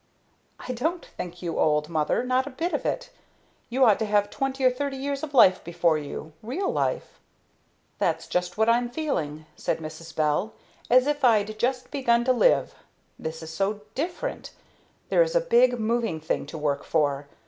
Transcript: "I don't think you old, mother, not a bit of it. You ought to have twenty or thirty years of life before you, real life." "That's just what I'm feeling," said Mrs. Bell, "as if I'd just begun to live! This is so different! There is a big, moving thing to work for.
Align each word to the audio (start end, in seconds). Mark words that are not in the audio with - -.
"I 0.59 0.73
don't 0.73 1.05
think 1.05 1.43
you 1.43 1.59
old, 1.59 1.87
mother, 1.87 2.23
not 2.23 2.47
a 2.47 2.49
bit 2.49 2.73
of 2.73 2.87
it. 2.87 3.11
You 3.69 3.85
ought 3.85 3.99
to 3.99 4.07
have 4.07 4.31
twenty 4.31 4.65
or 4.65 4.71
thirty 4.71 4.97
years 4.97 5.21
of 5.21 5.35
life 5.35 5.63
before 5.63 5.99
you, 5.99 6.33
real 6.41 6.71
life." 6.71 7.19
"That's 7.99 8.25
just 8.27 8.57
what 8.57 8.67
I'm 8.67 8.89
feeling," 8.89 9.45
said 9.55 9.77
Mrs. 9.77 10.15
Bell, 10.15 10.53
"as 10.89 11.05
if 11.05 11.23
I'd 11.23 11.59
just 11.59 11.91
begun 11.91 12.23
to 12.23 12.33
live! 12.33 12.73
This 13.19 13.43
is 13.43 13.51
so 13.51 13.81
different! 13.93 14.53
There 15.09 15.21
is 15.21 15.35
a 15.35 15.39
big, 15.39 15.79
moving 15.79 16.19
thing 16.19 16.47
to 16.47 16.57
work 16.57 16.83
for. 16.83 17.27